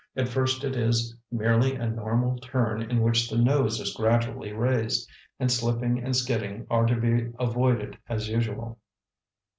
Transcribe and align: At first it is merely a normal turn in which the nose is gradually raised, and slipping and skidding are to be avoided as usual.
At 0.15 0.29
first 0.29 0.63
it 0.63 0.75
is 0.75 1.15
merely 1.31 1.75
a 1.75 1.87
normal 1.87 2.39
turn 2.39 2.81
in 2.81 3.01
which 3.03 3.29
the 3.29 3.37
nose 3.37 3.79
is 3.79 3.93
gradually 3.93 4.51
raised, 4.51 5.07
and 5.39 5.51
slipping 5.51 6.03
and 6.03 6.15
skidding 6.15 6.65
are 6.71 6.87
to 6.87 6.95
be 6.95 7.31
avoided 7.39 7.99
as 8.09 8.27
usual. 8.27 8.79